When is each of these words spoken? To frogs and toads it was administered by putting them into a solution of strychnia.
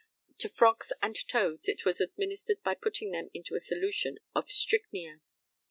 To 0.39 0.49
frogs 0.49 0.91
and 1.03 1.15
toads 1.27 1.67
it 1.67 1.85
was 1.85 2.01
administered 2.01 2.63
by 2.63 2.73
putting 2.73 3.11
them 3.11 3.29
into 3.35 3.53
a 3.53 3.59
solution 3.59 4.17
of 4.33 4.49
strychnia. 4.51 5.21